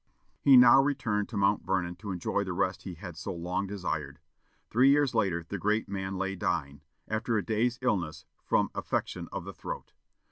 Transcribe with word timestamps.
He 0.39 0.57
now 0.57 0.81
returned 0.81 1.29
to 1.29 1.37
Mount 1.37 1.63
Vernon 1.63 1.95
to 1.97 2.09
enjoy 2.09 2.43
the 2.43 2.53
rest 2.53 2.81
he 2.81 2.95
had 2.95 3.15
so 3.15 3.31
long 3.35 3.67
desired. 3.67 4.17
Three 4.71 4.89
years 4.89 5.13
later 5.13 5.45
the 5.47 5.59
great 5.59 5.87
man 5.87 6.15
lay 6.17 6.35
dying, 6.35 6.81
after 7.07 7.37
a 7.37 7.45
day's 7.45 7.77
illness, 7.83 8.25
from 8.43 8.71
affection 8.73 9.29
of 9.31 9.43
the 9.43 9.53
throat. 9.53 9.93